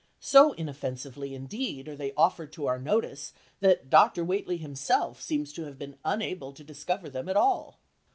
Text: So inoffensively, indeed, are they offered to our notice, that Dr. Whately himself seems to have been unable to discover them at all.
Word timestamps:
So 0.19 0.53
inoffensively, 0.53 1.35
indeed, 1.35 1.87
are 1.87 1.95
they 1.95 2.11
offered 2.17 2.51
to 2.53 2.65
our 2.65 2.79
notice, 2.79 3.33
that 3.59 3.91
Dr. 3.91 4.23
Whately 4.25 4.57
himself 4.57 5.21
seems 5.21 5.53
to 5.53 5.65
have 5.65 5.77
been 5.77 5.99
unable 6.03 6.53
to 6.53 6.63
discover 6.63 7.07
them 7.07 7.29
at 7.29 7.37
all. 7.37 7.77